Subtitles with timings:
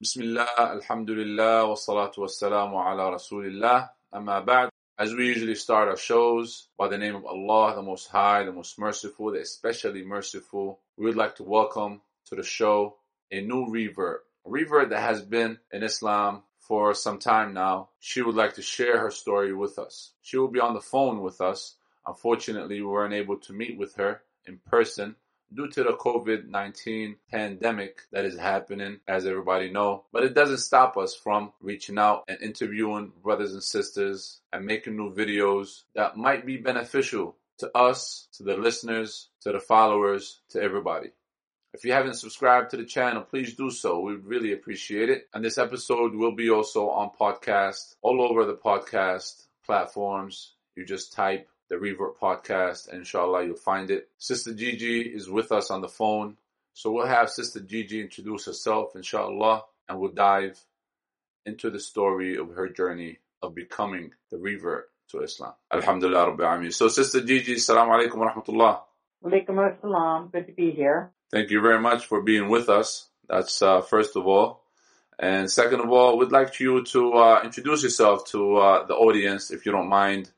[0.00, 5.88] بسم الله الحمد لله والصلاة والسلام على رسول الله أما بعد As we usually start
[5.88, 10.04] our shows by the name of Allah, the Most High, the Most Merciful, the Especially
[10.04, 12.96] Merciful, we would like to welcome to the show
[13.30, 14.24] a new revert.
[14.46, 17.88] A revert that has been in Islam for some time now.
[17.98, 20.12] She would like to share her story with us.
[20.20, 21.74] She will be on the phone with us.
[22.06, 25.16] Unfortunately, we weren't able to meet with her in person
[25.53, 30.05] due to the COVID-19 pandemic that is happening, as everybody know.
[30.11, 34.97] But it doesn't stop us from reaching out and interviewing brothers and sisters and making
[34.97, 40.61] new videos that might be beneficial to us, to the listeners, to the followers, to
[40.61, 41.09] everybody.
[41.73, 43.99] If you haven't subscribed to the channel, please do so.
[44.01, 45.27] We really appreciate it.
[45.33, 50.55] And this episode will be also on podcast, all over the podcast platforms.
[50.75, 54.09] You just type the Revert podcast, and inshallah you'll find it.
[54.17, 56.35] Sister Gigi is with us on the phone.
[56.73, 60.59] So we'll have Sister Gigi introduce herself, inshallah, and we'll dive
[61.45, 65.53] into the story of her journey of becoming the revert to Islam.
[65.73, 66.73] Alhamdulillah Rabbil Alameen.
[66.73, 68.81] So Sister Gigi, Assalamu alaikum wa rahmatullah.
[69.23, 70.29] Walaikum assalam.
[70.29, 71.11] Good to be here.
[71.31, 73.07] Thank you very much for being with us.
[73.29, 74.65] That's uh, first of all.
[75.17, 79.51] And second of all, we'd like you to uh, introduce yourself to uh, the audience,
[79.51, 80.29] if you don't mind,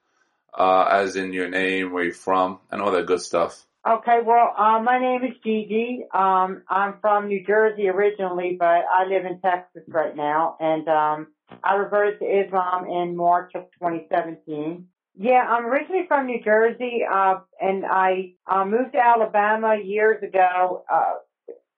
[0.57, 3.65] uh, as in your name, where you're from, and all that good stuff.
[3.85, 6.05] Okay, well, uh, my name is Gigi.
[6.13, 11.27] Um, I'm from New Jersey originally, but I live in Texas right now, and um,
[11.63, 14.87] I reverted to Islam in March of 2017.
[15.15, 20.85] Yeah, I'm originally from New Jersey, uh, and I uh, moved to Alabama years ago
[20.91, 21.15] uh,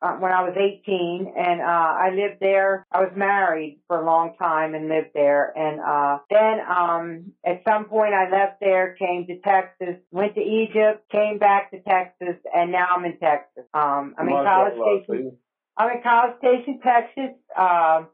[0.01, 2.85] uh, when I was 18, and uh, I lived there.
[2.91, 7.63] I was married for a long time and lived there, and uh, then um, at
[7.67, 12.35] some point I left there, came to Texas, went to Egypt, came back to Texas,
[12.53, 13.63] and now I'm in Texas.
[13.73, 14.73] Um, I'm in College
[15.05, 15.37] Station.
[15.77, 17.35] I'm in College Station, Texas.
[17.57, 18.07] Um,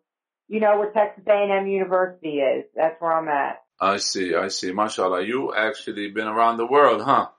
[0.48, 2.66] you know where Texas A&M University is.
[2.76, 3.62] That's where I'm at.
[3.80, 4.72] I see, I see.
[4.72, 7.30] Mashallah, You actually been around the world, huh?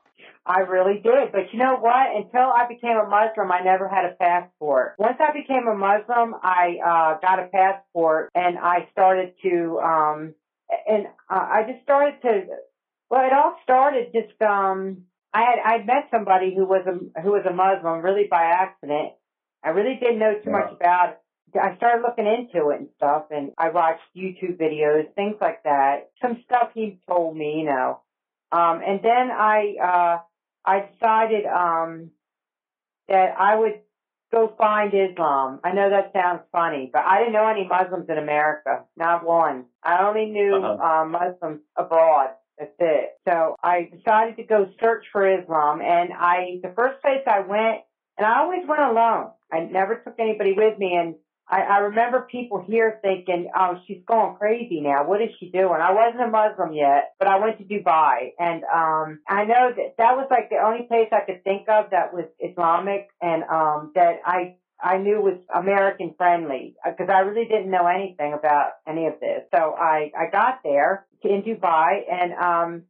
[0.45, 1.31] I really did.
[1.31, 2.17] But you know what?
[2.17, 4.95] Until I became a Muslim, I never had a passport.
[4.99, 10.35] Once I became a Muslim, I uh, got a passport and I started to, um,
[10.89, 12.47] and uh, I just started to,
[13.09, 17.31] well, it all started just, um, I had, I'd met somebody who was a, who
[17.31, 19.13] was a Muslim really by accident.
[19.63, 21.19] I really didn't know too much about it.
[21.55, 26.11] I started looking into it and stuff and I watched YouTube videos, things like that.
[26.21, 28.01] Some stuff he told me, you know.
[28.51, 30.19] Um, and then I, uh,
[30.65, 32.11] I decided um,
[33.09, 33.81] that I would
[34.33, 35.61] go find Islam.
[35.63, 39.67] I know that sounds funny, but I didn't know any Muslims in America, not one.
[39.83, 41.03] I only knew uh-huh.
[41.03, 42.31] uh, Muslims abroad.
[42.59, 43.11] That's it.
[43.29, 47.81] So I decided to go search for Islam, and I the first place I went,
[48.17, 49.31] and I always went alone.
[49.53, 51.15] I never took anybody with me, and
[51.49, 55.07] I, I remember people here thinking, oh, she's going crazy now.
[55.07, 55.81] What is she doing?
[55.81, 58.31] I wasn't a Muslim yet, but I went to Dubai.
[58.39, 61.91] And, um, I know that that was like the only place I could think of
[61.91, 67.47] that was Islamic and, um, that I, I knew was American friendly because I really
[67.47, 69.43] didn't know anything about any of this.
[69.55, 72.83] So I, I got there in Dubai and, um,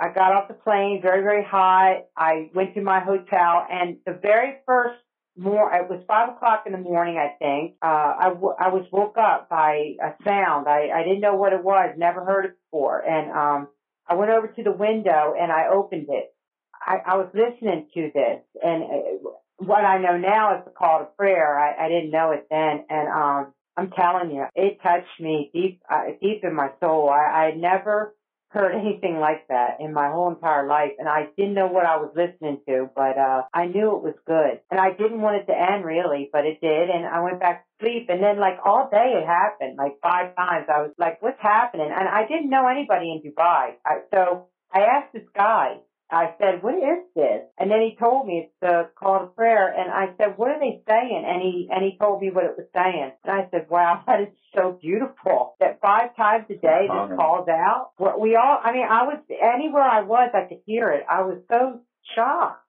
[0.00, 2.04] I got off the plane very, very hot.
[2.16, 5.00] I went to my hotel and the very first
[5.38, 7.76] more, it was five o'clock in the morning, I think.
[7.82, 10.68] Uh, I, w- I was woke up by a sound.
[10.68, 13.00] I, I didn't know what it was, never heard it before.
[13.00, 13.68] And, um,
[14.08, 16.34] I went over to the window and I opened it.
[16.74, 21.00] I, I was listening to this and uh, what I know now is the call
[21.00, 21.58] to prayer.
[21.58, 22.84] I, I didn't know it then.
[22.90, 27.08] And, um, I'm telling you, it touched me deep, uh, deep in my soul.
[27.10, 28.14] I, I never
[28.50, 31.96] heard anything like that in my whole entire life and I didn't know what I
[31.96, 34.60] was listening to, but uh I knew it was good.
[34.70, 37.64] And I didn't want it to end really, but it did and I went back
[37.64, 40.66] to sleep and then like all day it happened, like five times.
[40.68, 41.90] I was like, What's happening?
[41.94, 43.74] And I didn't know anybody in Dubai.
[43.84, 45.78] I, so I asked this guy,
[46.10, 47.42] I said, what is this?
[47.58, 49.68] And then he told me it's the call to prayer.
[49.68, 51.24] And I said, what are they saying?
[51.26, 53.12] And he, and he told me what it was saying.
[53.24, 57.48] And I said, wow, that is so beautiful that five times a day this calls
[57.48, 57.90] out.
[57.98, 61.04] What we all, I mean, I was, anywhere I was, I could hear it.
[61.10, 61.80] I was so
[62.14, 62.64] shocked.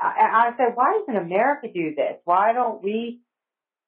[0.00, 2.14] I, I said, why doesn't America do this?
[2.24, 3.22] Why don't we,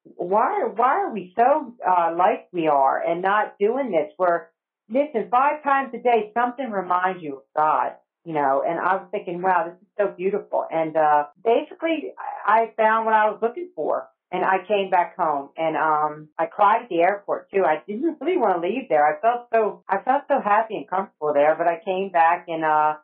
[0.03, 4.51] why, why are we so, uh, like we are and not doing this where,
[4.91, 7.93] listen, five times a day, something reminds you of God
[8.25, 10.65] you know, and I was thinking, wow, this is so beautiful.
[10.71, 12.13] And, uh, basically
[12.47, 14.09] I found what I was looking for.
[14.33, 17.65] And I came back home and, um, I cried at the airport too.
[17.65, 19.07] I didn't really want to leave there.
[19.07, 22.65] I felt so, I felt so happy and comfortable there, but I came back and,
[22.65, 22.97] uh,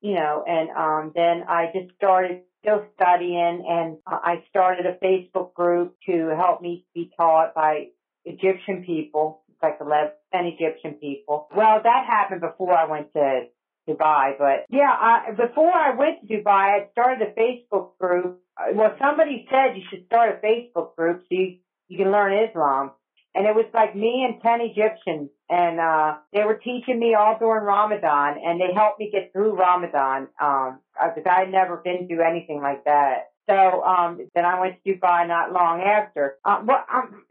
[0.00, 5.54] you know, and, um, then I just started still studying and I started a Facebook
[5.54, 7.88] group to help me be taught by
[8.24, 11.48] Egyptian people, like 11 Egyptian people.
[11.54, 13.46] Well, that happened before I went to
[13.88, 18.40] Dubai, but yeah, I, before I went to Dubai, I started a Facebook group.
[18.74, 21.56] Well, somebody said you should start a Facebook group so you,
[21.88, 22.92] you can learn Islam.
[23.34, 27.38] And it was like me and 10 Egyptians and, uh, they were teaching me all
[27.38, 30.28] during Ramadan and they helped me get through Ramadan.
[30.40, 33.32] Um, because I had never been through anything like that.
[33.48, 36.36] So um, then I went to Dubai not long after.
[36.44, 37.24] Um, well, um,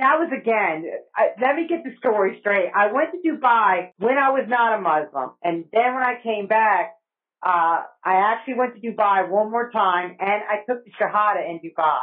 [0.00, 0.86] that, that was again.
[1.14, 2.70] I, let me get the story straight.
[2.74, 6.46] I went to Dubai when I was not a Muslim, and then when I came
[6.46, 6.94] back,
[7.42, 11.60] uh, I actually went to Dubai one more time, and I took the Shahada in
[11.60, 12.00] Dubai.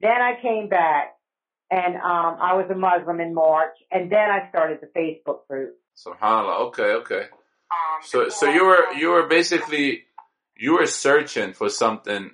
[0.00, 1.16] Then I came back,
[1.70, 5.76] and um, I was a Muslim in March, and then I started the Facebook group.
[5.96, 6.60] Subhanallah.
[6.68, 7.26] Okay, okay.
[7.70, 10.04] Um, so, so you were you were basically
[10.56, 12.30] you were searching for something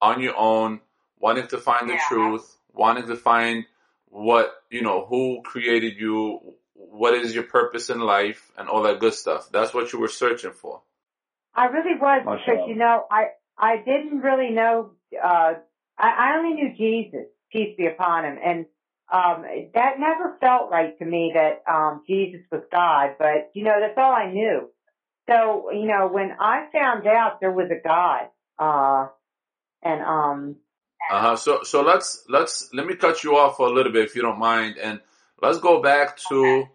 [0.00, 0.80] on your own,
[1.18, 2.08] wanting to find the yeah.
[2.08, 3.64] truth, wanting to find
[4.10, 9.00] what, you know, who created you, what is your purpose in life, and all that
[9.00, 9.50] good stuff.
[9.50, 10.82] That's what you were searching for.
[11.54, 13.28] I really was because, you know, I,
[13.58, 15.54] I didn't really know, uh,
[15.98, 18.66] I, I only knew Jesus, peace be upon him, and
[19.10, 19.44] um,
[19.74, 23.96] that never felt right to me that um, Jesus was God, but you know that's
[23.96, 24.68] all I knew.
[25.28, 28.28] So you know when I found out there was a God,
[28.58, 29.08] uh,
[29.82, 30.56] and um.
[31.10, 31.36] Uh huh.
[31.36, 34.22] So so let's let's let me cut you off for a little bit if you
[34.22, 35.00] don't mind, and
[35.40, 36.70] let's go back to okay.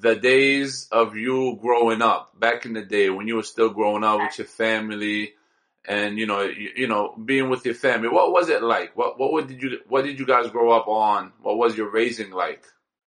[0.00, 4.04] the days of you growing up, back in the day when you were still growing
[4.04, 4.24] up okay.
[4.24, 5.32] with your family,
[5.86, 8.08] and you know you, you, know being with your family.
[8.08, 8.96] What was it like?
[8.96, 11.32] What what did you what did you guys grow up on?
[11.40, 12.64] What was your raising like?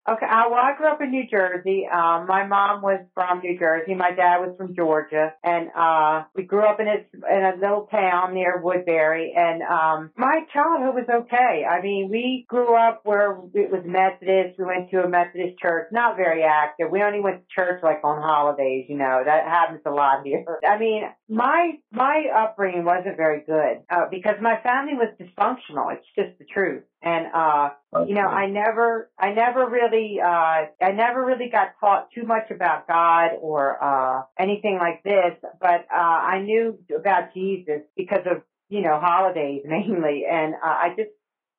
[0.08, 1.88] Okay, uh, well, I grew up in New Jersey.
[1.92, 3.96] Um, my mom was from New Jersey.
[3.96, 7.88] My dad was from Georgia, and uh, we grew up in a in a little
[7.90, 9.34] town near Woodbury.
[9.36, 11.66] And um, my childhood was okay.
[11.66, 14.60] I mean, we grew up where it was Methodist.
[14.60, 16.92] We went to a Methodist church, not very active.
[16.92, 18.86] We only went to church like on holidays.
[18.88, 20.46] You know, that happens a lot here.
[20.64, 25.92] I mean, my my upbringing wasn't very good uh, because my family was dysfunctional.
[25.94, 26.84] It's just the truth.
[27.02, 28.10] And uh okay.
[28.10, 32.52] you know, I never I never really uh I never really got taught too much
[32.52, 38.44] about God or uh anything like this, but uh I knew about Jesus because of,
[38.70, 41.10] you know, holidays mainly and uh, I just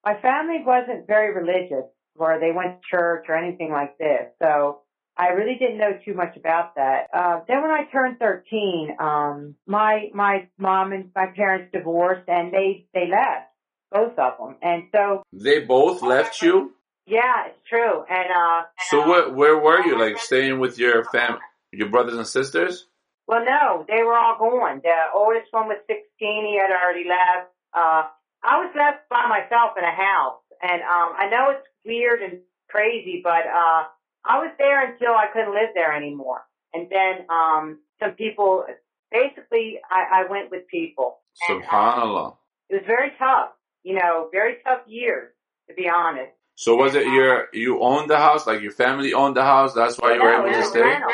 [0.05, 4.29] my family wasn't very religious where they went to church or anything like this.
[4.41, 4.83] So
[5.19, 7.07] I really didn't know too much about that.
[7.13, 12.53] Uh, then when I turned 13, um, my, my mom and my parents divorced and
[12.53, 13.49] they, they left
[13.91, 14.57] both of them.
[14.63, 16.73] And so they both left you.
[17.07, 18.05] Yeah, it's true.
[18.11, 19.99] And uh, so where where were you?
[19.99, 21.39] Like staying with your fam,
[21.73, 22.87] your brothers and sisters?
[23.29, 24.81] Well, no, they were all gone.
[24.83, 26.03] The oldest one was 16.
[26.19, 27.51] He had already left.
[27.73, 28.11] Uh,
[28.43, 32.41] I was left by myself in a house, and um, I know it's weird and
[32.69, 33.85] crazy, but uh,
[34.29, 36.43] I was there until I couldn't live there anymore.
[36.75, 38.65] And then um, some people,
[39.11, 41.19] basically, I, I went with people.
[41.49, 42.37] Subhanallah.
[42.71, 43.51] And, it was very tough
[43.87, 45.31] you know, very tough years,
[45.69, 46.33] to be honest.
[46.57, 49.97] So was it your, you owned the house, like your family owned the house, that's
[49.97, 50.81] why you were able to stay?
[50.81, 51.09] Rental.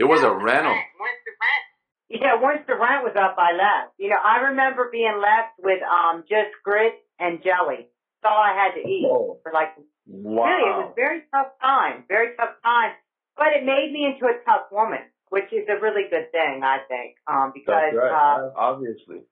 [0.00, 0.74] It was a rental.
[0.74, 2.22] Once the rent.
[2.22, 3.94] Yeah, once the rent was up, I left.
[3.98, 7.86] You know, I remember being left with um just grit and jelly.
[8.22, 9.68] That's all I had to eat for like
[10.10, 10.44] wow.
[10.44, 12.92] really it was very tough time, very tough time.
[13.36, 15.00] But it made me into a tough woman,
[15.30, 17.16] which is a really good thing, I think.
[17.26, 18.10] Um because right.
[18.12, 19.22] uh, obviously.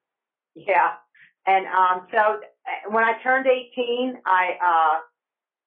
[0.54, 0.92] Yeah.
[1.46, 5.00] And um, so uh, when I turned 18, I uh,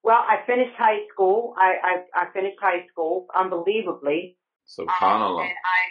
[0.04, 1.56] well, I finished high school.
[1.58, 4.38] I I, I finished high school unbelievably.
[4.68, 5.40] Subhanallah.
[5.40, 5.82] Um, and I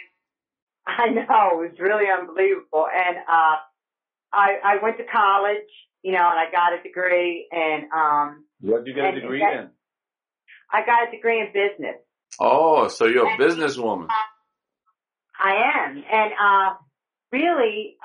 [1.03, 2.87] I know it was really unbelievable.
[2.93, 3.55] And uh,
[4.33, 5.71] I I went to college,
[6.03, 7.47] you know, and I got a degree.
[7.51, 9.69] And um, what did you get a degree that, in?
[10.71, 11.97] I got a degree in business.
[12.39, 14.07] Oh, so you're a businesswoman.
[15.37, 16.73] I am, and uh,
[17.31, 17.97] really,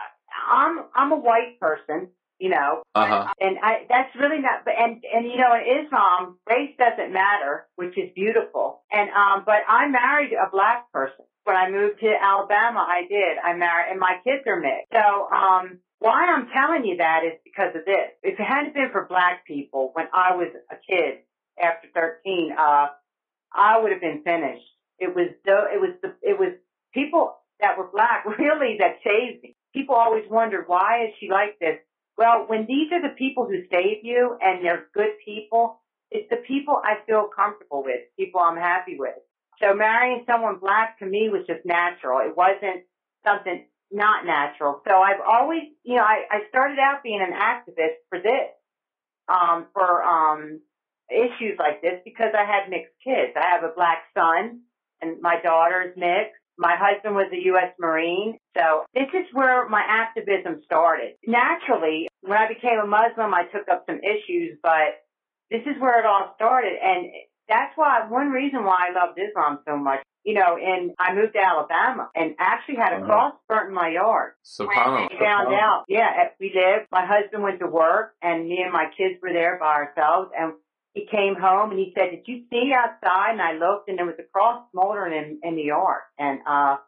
[0.51, 3.33] I'm I'm a white person, you know, uh-huh.
[3.41, 4.67] and I that's really not.
[4.67, 8.83] And and you know, in Islam, race doesn't matter, which is beautiful.
[8.91, 12.87] And um, but I married a black person when I moved to Alabama.
[12.89, 13.39] I did.
[13.45, 14.93] I married, and my kids are mixed.
[14.93, 18.11] So um, why I'm telling you that is because of this.
[18.23, 21.21] If it hadn't been for black people when I was a kid
[21.63, 22.89] after 13, uh,
[23.53, 24.67] I would have been finished.
[24.99, 26.53] It was it was the, it was
[26.93, 31.59] people that were black really that saved me people always wonder why is she like
[31.61, 31.77] this?
[32.17, 36.41] Well, when these are the people who save you and they're good people, it's the
[36.49, 39.15] people I feel comfortable with, people I'm happy with.
[39.63, 42.21] So marrying someone black to me was just natural.
[42.21, 42.85] It wasn't
[43.27, 44.83] something not natural.
[44.87, 48.51] So I've always, you know, I, I started out being an activist for this,
[49.29, 50.61] um, for um,
[51.11, 53.33] issues like this because I had mixed kids.
[53.37, 54.61] I have a black son,
[55.01, 56.41] and my daughter is mixed.
[56.59, 57.73] My husband was a U.S.
[57.79, 58.39] Marine.
[58.57, 61.15] So this is where my activism started.
[61.27, 65.05] Naturally, when I became a Muslim, I took up some issues, but
[65.51, 66.73] this is where it all started.
[66.83, 67.07] And
[67.49, 71.35] that's why, one reason why I loved Islam so much you know, and I moved
[71.35, 73.07] to Alabama and actually had a uh-huh.
[73.07, 74.33] cross burnt in my yard.
[74.45, 75.15] SubhanAllah.
[75.15, 78.87] I found out, yeah, we lived, my husband went to work and me and my
[78.99, 80.55] kids were there by ourselves and
[80.95, 83.33] he came home and he said, did you see outside?
[83.33, 86.03] And I looked and there was a cross smoldering in, in the yard.
[86.19, 86.79] And, uh,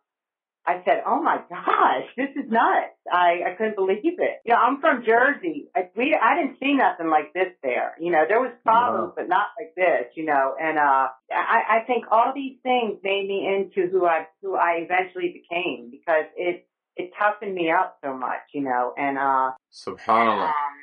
[0.68, 2.92] I said, "Oh my gosh, this is nuts!
[3.10, 4.36] I I couldn't believe it.
[4.44, 5.70] You know, I'm from Jersey.
[5.74, 7.94] I, we I didn't see nothing like this there.
[7.98, 10.12] You know, there was problems, but not like this.
[10.14, 14.26] You know, and uh, I I think all these things made me into who I
[14.42, 18.52] who I eventually became because it it toughened me up so much.
[18.52, 20.48] You know, and uh, Subhanallah.
[20.48, 20.76] Um,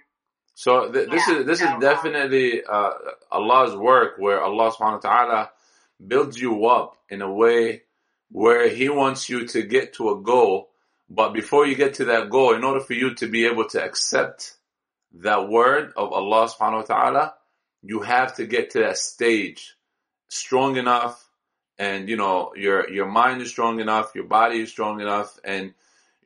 [0.55, 2.91] so th- this yeah, is this so, is um, definitely uh,
[3.31, 5.49] Allah's work where Allah Subhanahu wa Taala
[6.05, 7.83] builds you up in a way
[8.29, 10.69] where he wants you to get to a goal.
[11.09, 13.83] But before you get to that goal, in order for you to be able to
[13.83, 14.57] accept
[15.13, 17.33] that word of Allah subhanahu wa ta'ala,
[17.83, 19.75] you have to get to that stage
[20.27, 21.21] strong enough
[21.77, 25.73] and you know your your mind is strong enough, your body is strong enough and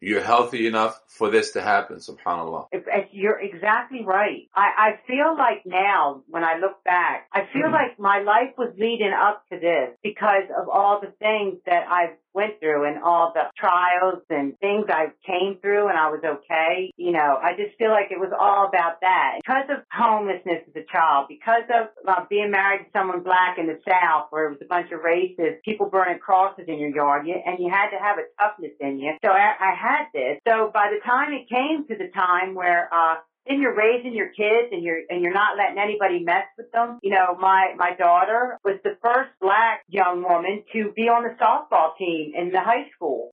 [0.01, 2.68] you're healthy enough for this to happen, subhanAllah.
[3.12, 4.50] You're exactly right.
[4.56, 7.74] I, I feel like now, when I look back, I feel mm-hmm.
[7.74, 12.15] like my life was leading up to this because of all the things that I've
[12.34, 16.92] went through and all the trials and things I came through and I was okay.
[16.98, 19.40] You know, I just feel like it was all about that.
[19.42, 23.68] Because of homelessness as a child, because of uh, being married to someone black in
[23.68, 27.26] the South where it was a bunch of racists, people burning crosses in your yard,
[27.28, 29.14] and you had to have a toughness in you.
[29.24, 30.40] So I, I had this.
[30.48, 33.16] So by the time it came to the time where, uh,
[33.50, 37.00] then you're raising your kids and you're and you're not letting anybody mess with them.
[37.01, 41.36] You know, my my daughter was the first black young woman to be on the
[41.44, 43.32] softball team in the high school.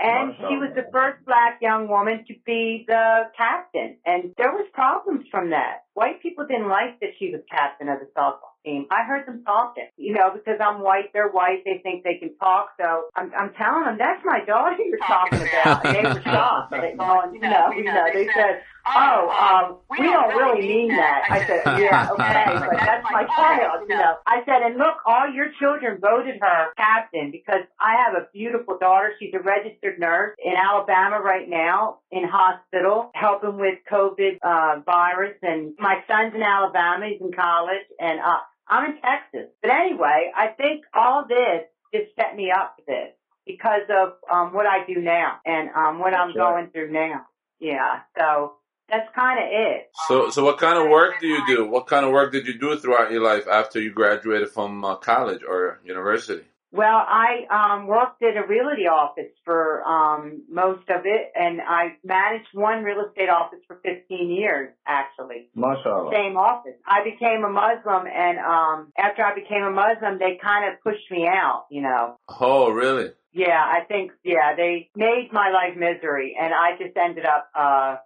[0.00, 3.96] and she was the first black young woman to be the captain.
[4.06, 5.82] And there was problems from that.
[5.94, 8.86] White people didn't like that she was captain of the softball team.
[8.90, 12.36] I heard them talking, you know, because I'm white, they're white, they think they can
[12.36, 12.70] talk.
[12.80, 15.86] So I'm, I'm telling them that's my daughter you're talking about.
[15.86, 16.70] And they were shocked.
[16.70, 18.62] They, you know, you know, they said,
[18.96, 21.22] oh, um, we don't really mean that.
[21.30, 24.16] I said, yeah, okay, but that's my child, you know.
[24.26, 28.78] I said, and look, all your children voted her captain because I have a beautiful
[28.78, 29.12] daughter.
[29.18, 35.36] She's a registered nurse in Alabama right now in hospital helping with COVID, uh, virus.
[35.42, 37.06] And my son's in Alabama.
[37.06, 39.50] He's in college and, uh, I'm in Texas.
[39.62, 43.12] But anyway, I think all this just set me up for this
[43.46, 47.26] because of um, what I do now and um, what I'm going through now.
[47.60, 48.00] Yeah.
[48.16, 48.54] So
[48.88, 49.90] that's kind of it.
[50.06, 51.66] So, so what kind of work do you do?
[51.66, 54.96] What kind of work did you do throughout your life after you graduated from uh,
[54.96, 56.44] college or university?
[56.70, 61.96] Well, I um, worked at a realty office for um, most of it, and I
[62.04, 65.48] managed one real estate office for 15 years, actually.
[65.56, 66.12] MashaAllah.
[66.12, 66.74] Same office.
[66.86, 71.10] I became a Muslim, and um, after I became a Muslim, they kind of pushed
[71.10, 72.18] me out, you know.
[72.40, 73.12] Oh, really?
[73.32, 77.96] Yeah, I think, yeah, they made my life misery, and I just ended up uh,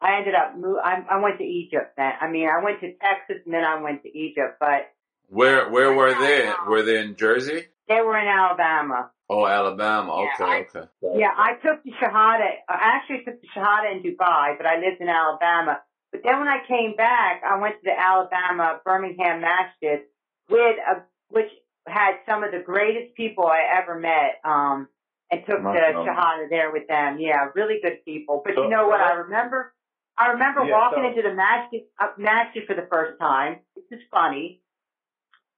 [0.00, 2.12] I ended up I, I went to Egypt then.
[2.20, 4.56] I mean, I went to Texas and then I went to Egypt.
[4.58, 4.90] But
[5.28, 6.50] where where were they?
[6.66, 7.66] Were they in Jersey?
[7.90, 9.10] They were in Alabama.
[9.28, 10.12] Oh, Alabama.
[10.12, 10.88] Okay, yeah, I, okay.
[11.02, 12.50] Yeah, I took the Shahada.
[12.68, 15.80] I actually took the Shahada in Dubai, but I lived in Alabama.
[16.12, 20.00] But then when I came back, I went to the Alabama Birmingham Masjid
[20.48, 21.50] with a, which
[21.88, 24.38] had some of the greatest people I ever met.
[24.44, 24.88] Um,
[25.32, 27.18] and took the Shahada there with them.
[27.20, 28.42] Yeah, really good people.
[28.44, 29.00] But so, you know what?
[29.00, 29.72] I remember
[30.18, 31.08] I remember yeah, walking so.
[31.08, 33.60] into the masjid, uh, masjid for the first time.
[33.76, 34.60] This is funny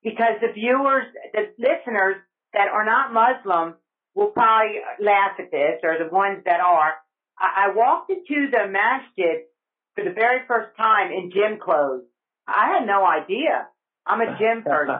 [0.02, 2.16] because the viewers, the listeners
[2.52, 3.74] that are not Muslim
[4.14, 6.94] will probably laugh at this, or the ones that are.
[7.38, 9.44] I, I walked into the masjid
[9.94, 12.02] for the very first time in gym clothes.
[12.46, 13.68] I had no idea.
[14.06, 14.96] I'm a gym person.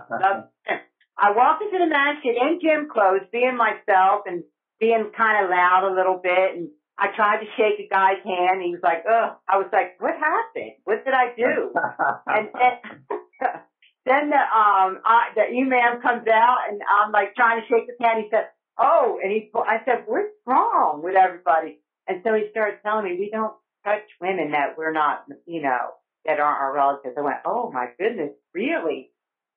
[1.19, 4.45] I walked into the masjid in gym clothes, being myself and
[4.81, 6.69] being kind of loud a little bit and
[6.99, 8.61] I tried to shake a guy's hand.
[8.61, 10.73] And he was like, "Ugh." I was like, "What happened?
[10.85, 11.73] What did I do?"
[12.27, 13.21] and then,
[14.07, 17.97] then the um I, the imam comes out, and I'm like trying to shake his
[18.01, 18.25] hand.
[18.25, 22.79] He said, "Oh," and he I said, "What's wrong with everybody?" And so he started
[22.85, 23.55] telling me, "We don't
[23.85, 25.93] touch women that we're not, you know,
[26.27, 29.11] that aren't our relatives." I went, "Oh my goodness, really?"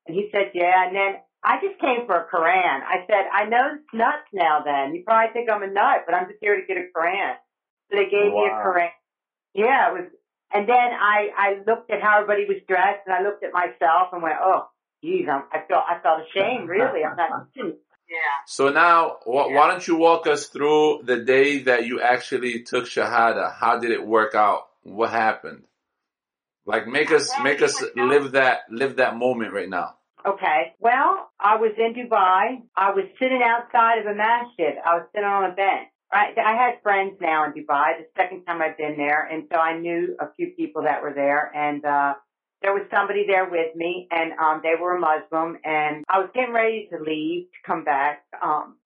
[0.08, 2.82] And he said, "Yeah." And then I just came for a Quran.
[2.84, 4.96] I said, I know it's nuts now then.
[4.96, 7.36] You probably think I'm a nut, but I'm just here to get a Quran.
[7.92, 8.64] So they gave me a Wow.
[8.66, 8.90] Quran.
[9.54, 10.12] Yeah, it was,
[10.54, 14.10] and then I, I looked at how everybody was dressed and I looked at myself
[14.14, 14.68] and went, oh,
[15.04, 17.04] geez, I'm, I felt, I felt ashamed, really.
[17.04, 18.18] I'm not, yeah.
[18.46, 19.56] So now, wh- Yeah.
[19.56, 23.54] why don't you walk us through the day that you actually took Shahada?
[23.54, 24.68] How did it work out?
[24.84, 25.64] What happened?
[26.66, 29.96] Like, make us, Well, make us live that, live that moment right now.
[30.26, 30.74] Okay.
[30.80, 32.62] Well, I was in Dubai.
[32.76, 34.74] I was sitting outside of a masjid.
[34.84, 35.90] I was sitting on a bench.
[36.14, 36.38] Right.
[36.38, 37.98] I had friends now in Dubai.
[37.98, 41.14] The second time I've been there, and so I knew a few people that were
[41.14, 42.14] there, and uh
[42.62, 46.30] there was somebody there with me, and um they were a Muslim, and I was
[46.34, 48.78] getting ready to leave to come back um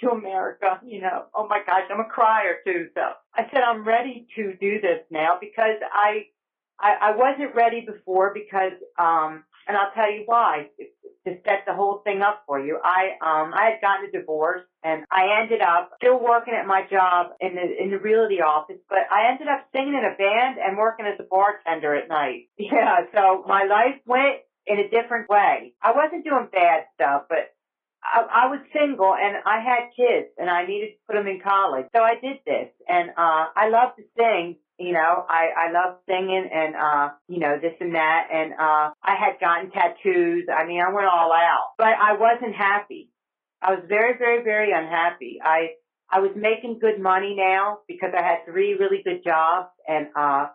[0.00, 0.80] to America.
[0.84, 2.88] You know, oh my gosh, I'm a crier too.
[2.94, 3.02] So
[3.34, 6.26] I said I'm ready to do this now because I
[6.80, 10.68] I, I wasn't ready before because um and I'll tell you why
[11.28, 12.78] to set the whole thing up for you.
[12.82, 16.82] I um I had gotten a divorce and I ended up still working at my
[16.90, 20.58] job in the in the realty office, but I ended up singing in a band
[20.58, 22.48] and working as a bartender at night.
[22.58, 25.72] Yeah, so my life went in a different way.
[25.82, 27.54] I wasn't doing bad stuff, but
[28.04, 31.40] I, I was single and I had kids and I needed to put them in
[31.40, 31.86] college.
[31.94, 34.56] So I did this and, uh, I love to sing.
[34.78, 38.28] You know, I, I love singing and, uh, you know, this and that.
[38.32, 40.46] And, uh, I had gotten tattoos.
[40.54, 43.10] I mean, I went all out, but I wasn't happy.
[43.60, 45.40] I was very, very, very unhappy.
[45.42, 45.70] I,
[46.10, 50.46] I was making good money now because I had three really good jobs and, uh,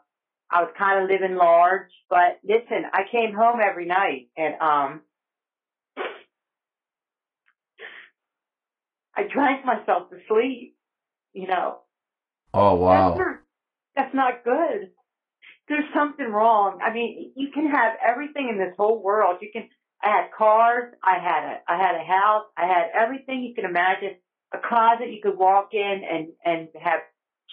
[0.49, 5.01] I was kind of living large, but listen, I came home every night and, um,
[9.15, 10.75] I drank myself to sleep,
[11.33, 11.79] you know.
[12.53, 13.15] Oh, wow.
[13.15, 13.42] not,
[13.95, 14.91] that's not good.
[15.67, 16.79] There's something wrong.
[16.85, 19.37] I mean, you can have everything in this whole world.
[19.41, 19.69] You can,
[20.03, 23.65] I had cars, I had a, I had a house, I had everything you can
[23.65, 24.15] imagine.
[24.53, 26.99] A closet you could walk in and, and have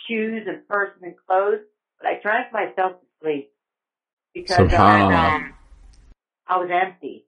[0.09, 1.61] shoes and purses and clothes.
[2.01, 3.53] But I drank myself to sleep
[4.35, 5.55] because I, um,
[6.47, 7.27] I was empty.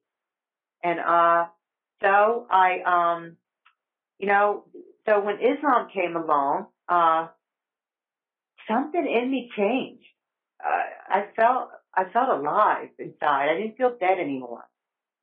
[0.83, 1.47] And, uh,
[2.03, 3.37] so I, um,
[4.19, 4.65] you know,
[5.09, 7.29] so when Islam came along, uh,
[8.69, 10.05] something in me changed.
[10.65, 13.49] Uh, I felt, I felt alive inside.
[13.51, 14.65] I didn't feel dead anymore.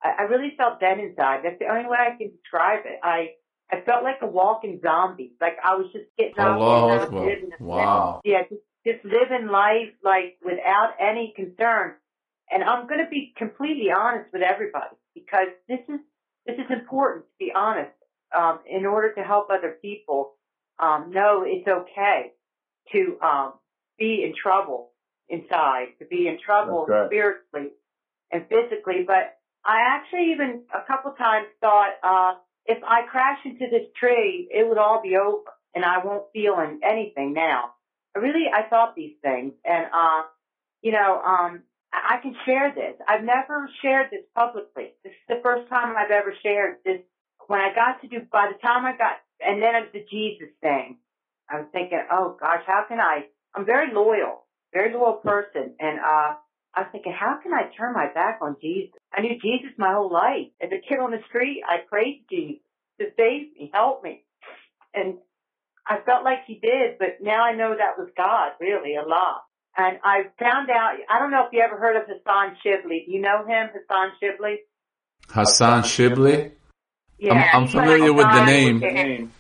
[0.04, 1.42] I, I really felt dead inside.
[1.44, 3.00] That's the only way I can describe it.
[3.04, 3.30] I,
[3.72, 5.34] I felt like a walking zombie.
[5.40, 7.26] Like I was just getting up Allahu and up, Akbar.
[7.26, 8.22] living Wow.
[8.24, 11.94] Yeah, just, just living life like without any concern.
[12.52, 16.00] And I'm going to be completely honest with everybody because this is,
[16.46, 17.92] this is important to be honest.
[18.36, 20.34] Um, in order to help other people,
[20.80, 22.34] um, know it's okay
[22.92, 23.54] to, um,
[23.98, 24.92] be in trouble
[25.28, 27.08] inside, to be in trouble right.
[27.08, 27.72] spiritually
[28.32, 29.04] and physically.
[29.06, 32.34] But I actually even a couple times thought, uh,
[32.66, 35.44] if I crash into this tree, it would all be over
[35.76, 37.74] and I won't feel anything now.
[38.16, 40.24] I really, I thought these things and, uh,
[40.82, 42.96] you know, um, I can share this.
[43.08, 44.94] I've never shared this publicly.
[45.04, 47.02] This is the first time I've ever shared this.
[47.48, 51.00] When I got to do, by the time I got, and then the Jesus thing,
[51.52, 55.76] I was thinking, oh gosh, how can I, I'm very loyal, very loyal person.
[55.80, 56.36] And, uh,
[56.76, 58.94] I was thinking, how can I turn my back on Jesus?
[59.12, 60.54] I knew Jesus my whole life.
[60.62, 62.62] As a kid on the street, I prayed to Jesus
[63.00, 64.24] to save me, help me.
[64.94, 65.18] And
[65.88, 69.42] I felt like he did, but now I know that was God, really, Allah.
[69.76, 73.04] And I found out, I don't know if you ever heard of Hassan Shibly.
[73.06, 74.60] Do you know him, Hassan Shibly?
[75.28, 76.52] Hassan Shibly?
[77.18, 77.52] Yeah.
[77.54, 79.32] I'm he's familiar with the name.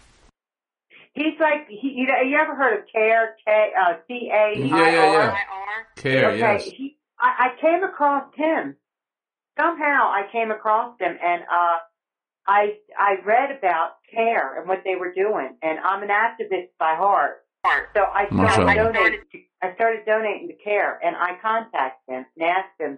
[1.14, 4.56] He's like, he, you, know, you ever heard of CAIR, K, uh, C-A-I-R?
[4.56, 5.36] Yeah, yeah, yeah.
[5.98, 6.64] CAIR, okay, yes.
[6.64, 8.76] he, I, I came across him.
[9.60, 11.78] Somehow I came across him and, uh,
[12.48, 16.96] I, I read about CAIR and what they were doing and I'm an activist by
[16.96, 17.44] heart.
[17.94, 22.50] So I started donating to, I started donating to CAIR and I contacted him and
[22.50, 22.98] asked him,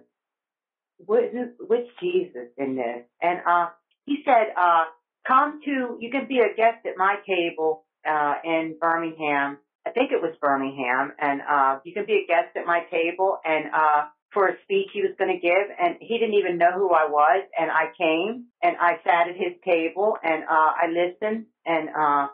[1.08, 3.04] "Wh- who- which Jesus in this?
[3.20, 3.70] And, uh,
[4.04, 4.84] he said, uh,
[5.26, 9.58] come to, you can be a guest at my table, uh, in Birmingham.
[9.86, 13.38] I think it was Birmingham and, uh, you can be a guest at my table
[13.44, 16.70] and, uh, for a speech he was going to give and he didn't even know
[16.72, 20.86] who I was and I came and I sat at his table and, uh, I
[20.86, 22.28] listened and, uh,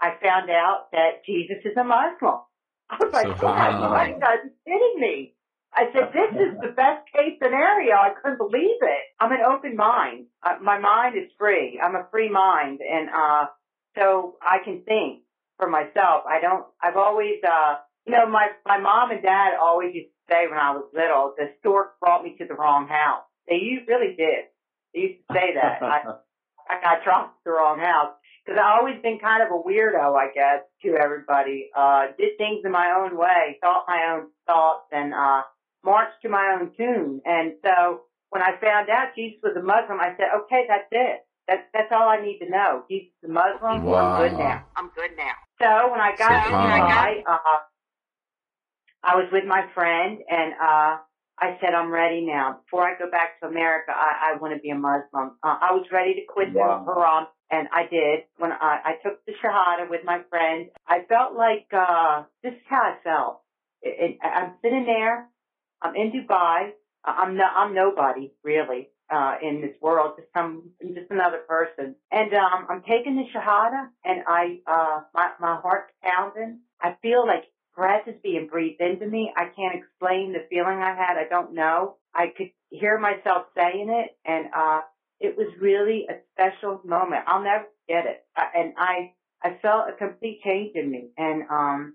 [0.00, 2.40] I found out that Jesus is a Muslim.
[2.90, 3.90] I was like, oh my Subhanallah.
[3.90, 5.34] God, you guys are kidding me.
[5.74, 7.94] I said, this is the best case scenario.
[7.96, 9.04] I couldn't believe it.
[9.20, 10.26] I'm an open mind.
[10.42, 11.78] Uh, my mind is free.
[11.82, 12.80] I'm a free mind.
[12.80, 13.46] And, uh,
[13.98, 15.22] so I can think
[15.58, 16.24] for myself.
[16.28, 20.34] I don't, I've always, uh, you know, my, my mom and dad always used to
[20.34, 23.24] say when I was little, the stork brought me to the wrong house.
[23.48, 24.46] They u- really did.
[24.94, 25.82] They used to say that.
[25.82, 26.00] I,
[26.70, 28.14] I got dropped the wrong house
[28.46, 31.70] because I always been kind of a weirdo, I guess, to everybody.
[31.76, 35.42] Uh, did things in my own way, thought my own thoughts, and uh,
[35.84, 37.20] marched to my own tune.
[37.26, 41.20] And so when I found out Jesus was a Muslim, I said, okay, that's it.
[41.48, 42.84] That's that's all I need to know.
[42.90, 43.84] Jesus is a Muslim.
[43.84, 44.12] Wow.
[44.14, 44.62] I'm good now.
[44.76, 45.34] I'm good now.
[45.60, 46.78] So when I got to Subhanallah.
[46.78, 47.58] Dubai, uh,
[49.02, 50.98] I was with my friend, and uh,
[51.38, 52.60] I said, I'm ready now.
[52.64, 55.38] Before I go back to America, I, I want to be a Muslim.
[55.42, 56.84] Uh, I was ready to quit Wow.
[56.84, 58.24] the haram, and I did.
[58.38, 62.62] When I, I took the Shahada with my friend, I felt like uh, this is
[62.68, 63.40] how I felt.
[63.82, 65.28] It, it, I'm sitting there.
[65.80, 66.72] I'm in Dubai.
[67.04, 70.14] I'm no, I'm nobody really uh, in this world.
[70.18, 71.94] Just some, I'm just another person.
[72.12, 76.58] And um, I'm taking the Shahada, and I uh, my my heart's pounding.
[76.82, 77.44] I feel like
[77.76, 79.32] breath is being breathed into me.
[79.36, 81.16] I can't explain the feeling I had.
[81.18, 81.96] I don't know.
[82.14, 84.80] I could hear myself saying it, and uh,
[85.20, 87.24] it was really a special moment.
[87.26, 88.24] I'll never forget it.
[88.36, 91.94] I, and I I felt a complete change in me, and um,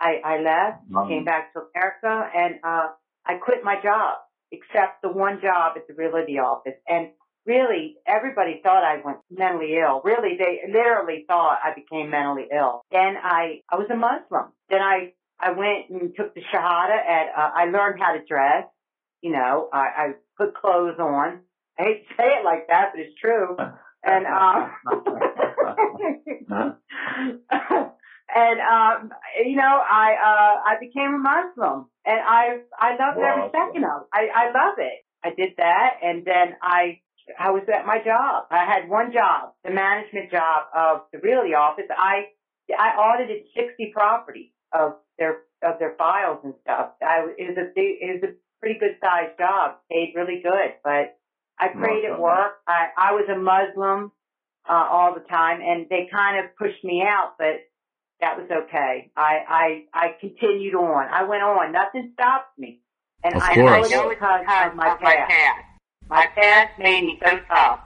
[0.00, 1.08] I I left, Wow.
[1.08, 2.88] came back to America, and uh,
[3.26, 4.18] I quit my job,
[4.52, 7.08] except the one job at the realty office, and.
[7.46, 10.00] Really, everybody thought I went mentally ill.
[10.04, 12.82] Really, they literally thought I became mentally ill.
[12.90, 14.50] Then I, I was a Muslim.
[14.68, 18.64] Then I, I went and took the Shahada at, uh, I learned how to dress.
[19.22, 21.38] You know, I, I put clothes on.
[21.78, 23.56] I hate to say it like that, but it's true.
[24.08, 24.70] And, um,
[28.34, 29.10] and, um,
[29.44, 34.02] you know, I, uh, I became a Muslim and I, I loved every second of
[34.02, 34.08] it.
[34.12, 35.04] I, I love it.
[35.24, 37.00] I did that and then I,
[37.38, 38.46] I was at my job.
[38.50, 41.86] I had one job, the management job of the realty office.
[41.90, 42.26] I,
[42.76, 46.90] I audited 60 properties of their, of their files and stuff.
[47.02, 50.74] I, it was a big, it was a pretty good sized job, paid really good,
[50.82, 51.16] but
[51.58, 52.58] I prayed at work.
[52.66, 54.12] I, I was a Muslim,
[54.68, 57.62] uh, all the time and they kind of pushed me out, but
[58.20, 59.10] that was okay.
[59.16, 61.06] I, I, I continued on.
[61.08, 61.72] I went on.
[61.72, 62.80] Nothing stopped me.
[63.24, 63.90] And Of I course.
[63.90, 65.32] know it's because of my past.
[66.08, 67.80] My past made me so tough.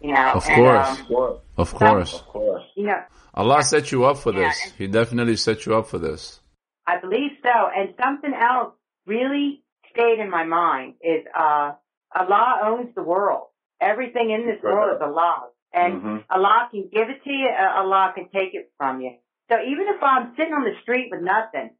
[0.00, 0.88] You know, Of and, course.
[0.88, 1.40] um, Of course.
[1.56, 2.14] Of course.
[2.14, 2.62] Of course.
[2.76, 3.02] you know,
[3.34, 4.72] Allah set you up for Yeah, this.
[4.76, 6.40] He definitely set you up for this.
[6.86, 7.50] I believe so.
[7.76, 8.74] And something else
[9.06, 11.72] really stayed in my mind is uh
[12.14, 13.46] Allah owns the world.
[13.80, 14.72] Everything in this Right.
[14.74, 15.48] world is Allah.
[15.72, 16.24] And Mhm.
[16.30, 19.16] Allah can give it to you, uh, Allah can take it from you.
[19.50, 21.70] So even if I'm sitting on the street with nothing,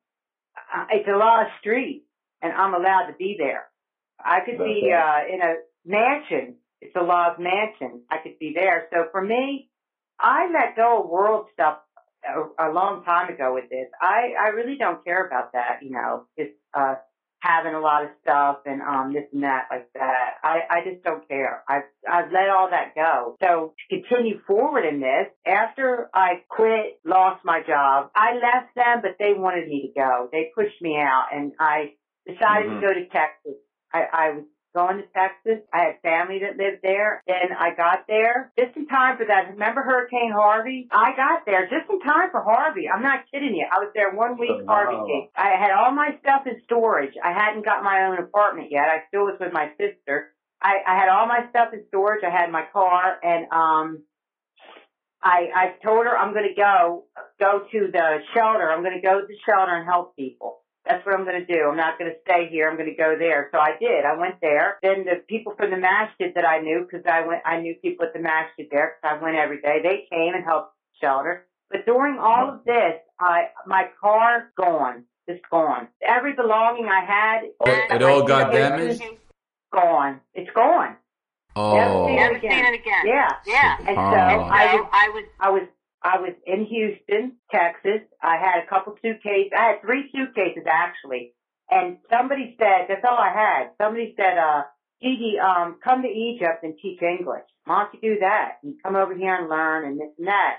[0.74, 1.09] uh, it's
[1.42, 2.05] of street
[2.42, 3.64] and I'm allowed to be there.
[4.22, 6.57] I could be That's uh, in a mansion.
[6.81, 8.03] It's a law of mansion.
[8.11, 8.88] I could be there.
[8.92, 9.70] So for me,
[10.20, 11.79] I let go of world stuff
[12.24, 13.87] a, a long time ago with this.
[14.00, 16.96] I, I really don't care about that, you know, just, uh,
[17.44, 20.35] having a lot of stuff and, um, this and that like that.
[20.42, 21.62] I, I just don't care.
[21.68, 23.37] I've, I've let all that go.
[23.42, 29.00] So to continue forward in this, after I quit, lost my job, I left them,
[29.02, 30.28] but they wanted me to go.
[30.33, 31.92] They pushed me out and I
[32.26, 32.80] decided Mhm.
[32.80, 33.57] to go to Texas.
[33.92, 35.62] I, I was going to Texas.
[35.72, 37.22] I had family that lived there.
[37.26, 39.50] Then I got there just in time for that.
[39.50, 40.88] Remember Hurricane Harvey?
[40.90, 42.88] I got there just in time for Harvey.
[42.88, 43.66] I'm not kidding you.
[43.70, 44.74] I was there one week Wow.
[44.74, 45.28] Harvey came.
[45.37, 47.14] I had all my stuff in storage.
[47.22, 48.84] I hadn't got my own apartment yet.
[48.88, 50.32] I still was with my sister.
[50.62, 52.24] I, I had all my stuff in storage.
[52.24, 54.02] I had my car and um
[55.22, 57.06] I I told her I'm gonna go
[57.40, 58.70] go to the shelter.
[58.70, 60.63] I'm gonna go to the shelter and help people.
[60.86, 61.68] That's what I'm going to do.
[61.70, 62.68] I'm not going to stay here.
[62.68, 63.48] I'm going to go there.
[63.52, 64.04] So I did.
[64.04, 64.76] I went there.
[64.82, 68.04] Then the people from the masjid that I knew, because I went, I knew people
[68.04, 69.80] at the masjid there, because I went every day.
[69.82, 71.46] They came and helped shelter.
[71.70, 75.88] But during all of this, I my car gone, just gone.
[76.06, 79.02] Every belonging I had, It, it all got damaged?
[79.72, 80.20] Gone.
[80.34, 80.96] It's gone.
[81.56, 82.06] Oh.
[82.14, 83.06] Never seen it again.
[83.06, 83.32] Yeah.
[83.46, 83.76] Yeah.
[83.78, 84.50] And so Subhanallah.
[84.50, 85.62] I was, I was I was
[86.04, 88.02] I was in Houston, Texas.
[88.22, 89.52] I had a couple suitcases.
[89.56, 91.32] I had three suitcases actually.
[91.70, 93.70] And somebody said, that's all I had.
[93.80, 94.64] Somebody said, uh,
[95.02, 97.42] Gigi, um, come to Egypt and teach English.
[97.64, 98.58] Why don't you do that?
[98.62, 100.56] And come over here and learn and this and that.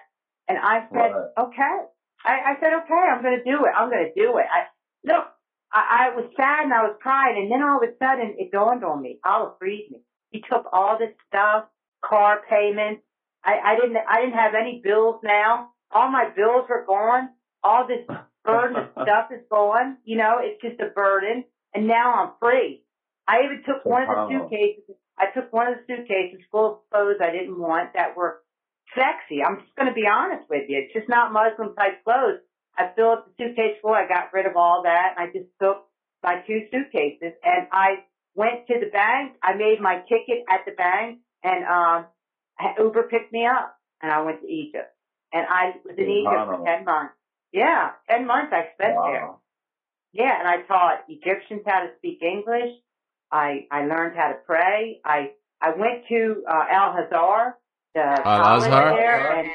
[0.49, 1.45] And I said, Right.
[1.45, 1.77] okay.
[2.25, 3.71] I, I said, okay, I'm going to do it.
[3.77, 4.45] I'm going to do it.
[4.51, 4.65] I,
[5.05, 5.25] look,
[5.71, 7.37] I, I was sad and I was crying.
[7.37, 9.19] And then all of a sudden it dawned on me.
[9.23, 9.99] Allah freed me.
[10.31, 11.65] He took all this stuff,
[12.03, 13.03] car payments,
[13.45, 15.69] I, I didn't I didn't have any bills now.
[15.91, 17.29] All my bills were gone.
[17.63, 18.05] All this
[18.43, 19.97] burden of stuff is gone.
[20.03, 21.45] You know, it's just a burden.
[21.73, 22.83] And now I'm free.
[23.27, 24.95] I even took one of the suitcases.
[25.17, 28.41] I took one of the suitcases full of clothes I didn't want that were
[28.95, 29.43] sexy.
[29.43, 30.79] I'm just going to be honest with you.
[30.83, 32.39] It's just not Muslim type clothes.
[32.77, 33.93] I filled up the suitcase full.
[33.93, 35.15] I got rid of all that.
[35.17, 35.85] and I just took
[36.23, 38.03] my two suitcases and I
[38.35, 39.35] went to the bank.
[39.41, 42.05] I made my ticket at the bank and um,
[42.79, 44.93] Uber picked me up, and I went to Egypt,
[45.33, 47.13] and I was in Egypt for ten months.
[47.51, 49.11] Yeah, ten months I spent wow.
[49.11, 49.29] there.
[50.13, 52.71] Yeah, and I taught Egyptians how to speak English.
[53.31, 55.01] I I learned how to pray.
[55.03, 57.57] I I went to uh, Al Hazar,
[57.93, 59.49] the Al Azhar there, and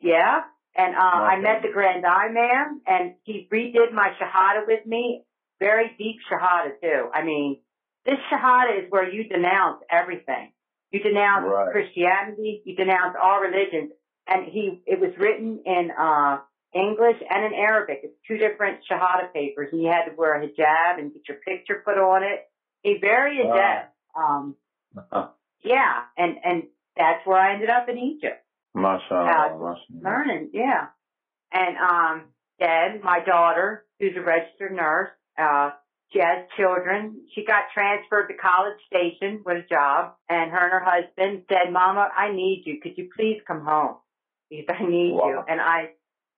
[0.00, 0.42] yeah,
[0.76, 5.24] and uh, I met the Grand Imam, and he redid my Shahada with me.
[5.58, 7.08] Very deep Shahada too.
[7.12, 7.58] I mean,
[8.06, 10.52] this Shahada is where you denounce everything.
[10.90, 11.72] You denounce right.
[11.72, 12.62] Christianity.
[12.64, 13.92] You denounce all religions.
[14.26, 16.38] And he, it was written in uh,
[16.74, 18.00] English and in Arabic.
[18.02, 21.38] It's two different Shahada papers, and you had to wear a hijab and get your
[21.38, 22.46] picture put on it.
[22.82, 23.94] He very adept.
[24.14, 24.54] Wow.
[25.12, 25.30] Um,
[25.64, 26.62] yeah, and and
[26.96, 28.44] that's where I ended up in Egypt.
[28.76, 30.88] MashaAllah, uh, Learning, yeah.
[31.52, 32.22] And um,
[32.60, 35.70] Deb, my daughter, who's a registered nurse, uh,
[36.10, 37.20] she has children.
[37.34, 41.72] She got transferred to College Station with a job, and her and her husband said,
[41.72, 42.80] "Mama, I need you.
[42.80, 43.96] Could you please come home?
[44.48, 45.28] Because I need wow.
[45.28, 45.90] you." And I,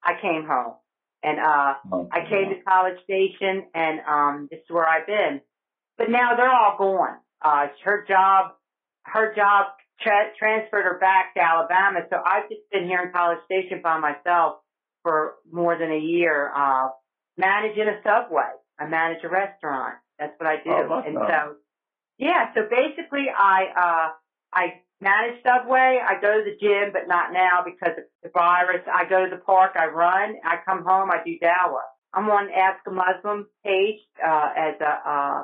[0.02, 0.74] I came home,
[1.22, 5.40] and uh, oh, I came to College Station, and um, this is where I've been.
[5.96, 7.18] But now they're all gone.
[7.40, 8.52] Uh, her job,
[9.04, 9.66] her job
[10.00, 12.00] tra- transferred her back to Alabama.
[12.10, 14.58] So I've just been here in College Station by myself
[15.02, 16.88] for more than a year, uh,
[17.38, 18.50] managing a subway.
[18.80, 19.94] I manage a restaurant.
[20.18, 20.70] That's what I do.
[20.70, 21.54] Oh, and so,
[22.18, 24.08] yeah, so basically I, uh,
[24.52, 26.00] I manage Subway.
[26.04, 28.82] I go to the gym, but not now because of the virus.
[28.92, 29.72] I go to the park.
[29.76, 30.36] I run.
[30.44, 31.10] I come home.
[31.10, 31.86] I do Dawah.
[32.12, 35.42] I'm on Ask a Muslim page, uh, as a, uh,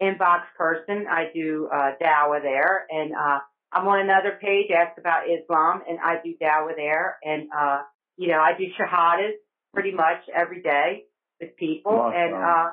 [0.00, 1.06] inbox person.
[1.10, 3.40] I do, uh, Dawah there and, uh,
[3.72, 7.18] I'm on another page, Ask about Islam, and I do Dawah there.
[7.24, 7.82] And, uh,
[8.16, 9.34] you know, I do shahadas
[9.74, 11.04] pretty much every day
[11.40, 11.92] with people.
[11.92, 12.16] Awesome.
[12.16, 12.70] And, uh,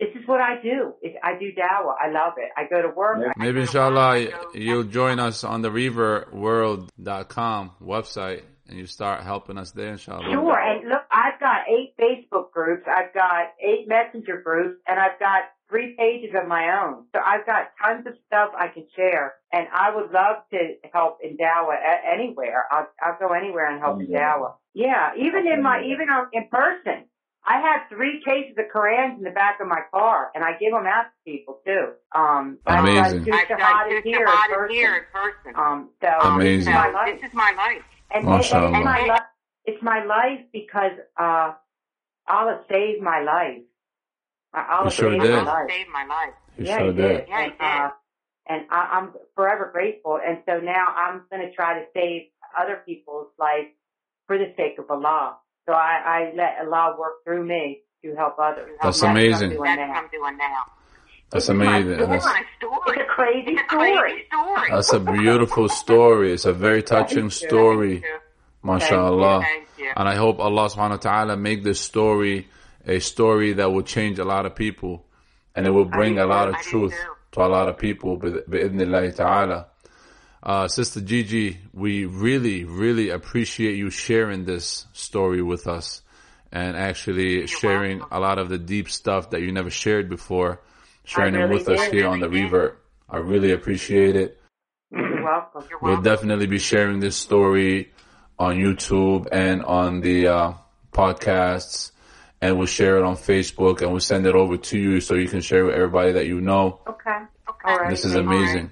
[0.00, 0.92] this is what I do.
[1.22, 1.94] I do Dawah.
[2.02, 2.50] I love it.
[2.56, 3.36] I go to work.
[3.36, 9.92] Maybe inshallah you'll join us on the reverworld.com website and you start helping us there
[9.92, 10.28] inshallah.
[10.32, 10.58] Sure.
[10.58, 12.82] And look, I've got eight Facebook groups.
[12.88, 17.04] I've got eight messenger groups and I've got three pages of my own.
[17.14, 21.18] So I've got tons of stuff I can share, and I would love to help
[21.22, 21.76] in Dawah
[22.12, 22.66] anywhere.
[22.70, 24.54] I'll, I'll go anywhere and help in Dawah.
[24.74, 27.04] Yeah, even in my even on, in person.
[27.46, 30.72] I have three cases of Korans in the back of my car, and I give
[30.72, 31.92] them out to people too.
[32.14, 33.30] Um, Amazing.
[33.32, 35.52] I've done two here, here in person.
[35.54, 36.58] Um, so Amazing.
[36.58, 37.20] This is my life.
[37.20, 37.82] This is my life.
[38.10, 38.52] And, and, and it's
[38.84, 39.20] my life.
[39.66, 41.52] It's my life because uh,
[42.28, 43.62] Allah saved my life.
[44.54, 45.32] I'll sure save did.
[45.32, 45.66] my life.
[45.68, 46.34] Save my life.
[46.56, 47.24] You yeah, sure he did.
[47.28, 47.60] Yeah, he did.
[47.60, 47.90] Uh,
[48.46, 50.18] and I, I'm forever grateful.
[50.24, 52.22] And so now I'm going to try to save
[52.58, 53.66] other people's life
[54.26, 55.38] for the sake of Allah.
[55.66, 58.70] So I, I let Allah work through me to help others.
[58.82, 59.50] That's amazing.
[59.50, 60.64] That's what I'm doing now.
[61.30, 61.98] That's amazing.
[61.98, 64.24] That's, it's a crazy story.
[64.70, 66.32] That's a beautiful story.
[66.32, 68.04] It's a very touching story.
[68.64, 69.44] MashaAllah.
[69.96, 72.48] And I hope Allah subhanahu wa ta'ala make this story
[72.86, 75.06] a story that will change a lot of people
[75.54, 76.94] and it will bring a lot of truth
[77.32, 79.66] to a lot of people bi'idhnillahi ta'ala.
[80.44, 86.02] Uh, Sister Gigi, we really, really appreciate you sharing this story with us
[86.52, 88.16] and actually You're sharing welcome.
[88.18, 90.60] a lot of the deep stuff that you never shared before,
[91.04, 91.78] sharing really it with did.
[91.78, 92.78] us here on the Revert.
[93.08, 94.38] I really appreciate it.
[94.92, 95.64] You're welcome.
[95.70, 97.90] You're we'll definitely be sharing this story
[98.38, 100.52] on YouTube and on the uh,
[100.92, 101.92] podcasts
[102.42, 105.26] and we'll share it on Facebook and we'll send it over to you so you
[105.26, 106.80] can share with everybody that you know.
[106.86, 107.18] Okay.
[107.48, 107.88] Okay.
[107.88, 108.70] This is amazing.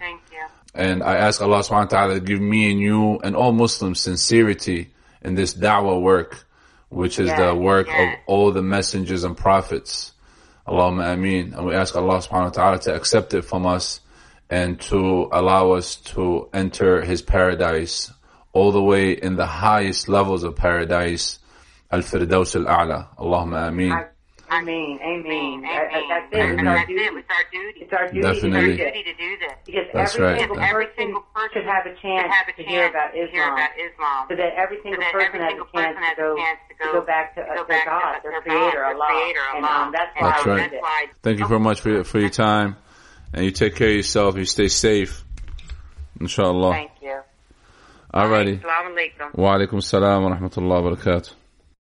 [0.75, 4.01] And I ask Allah subhanahu wa ta'ala to give me and you and all Muslims
[4.01, 6.47] sincerity in this da'wah work,
[6.89, 8.13] which is yeah, the work yeah.
[8.13, 10.13] of all the messengers and prophets.
[10.67, 11.53] Allahumma ameen.
[11.55, 14.01] And we ask Allah subhanahu wa ta'ala to accept it from us
[14.49, 18.11] and to allow us to enter his paradise
[18.53, 21.39] all the way in the highest levels of paradise.
[21.91, 23.17] Al-Firdaus al-A'la.
[23.17, 24.05] Allahumma ameen.
[24.53, 24.99] Amen.
[25.01, 25.63] Amen.
[25.63, 26.61] That's it.
[26.61, 27.03] It's our duty.
[27.03, 27.81] It's our duty.
[27.81, 28.21] It's our duty.
[28.21, 28.73] Definitely.
[28.73, 29.57] It's our duty to do this.
[29.65, 30.39] Because That's every, right.
[30.41, 33.33] single every single person should have a chance, have a chance to hear about Islam.
[33.33, 34.21] Hear about Islam.
[34.29, 35.97] So that every single so that person every has a chance,
[36.69, 39.33] to, go, to go back to, to, their God, their Creator, Allah.
[39.57, 40.73] And um, that's why that's right.
[40.81, 41.07] Why.
[41.23, 42.77] Thank you very much for your, for your time.
[43.33, 44.37] And you take care of yourself.
[44.37, 45.25] You stay safe.
[46.21, 46.73] Inshallah.
[46.73, 47.21] Thank you.
[48.13, 48.61] Alrighty.
[48.61, 49.35] Assalamu alaikum.
[49.35, 51.42] Wa alaikum salam wa rahmatullahi wa barakatuh.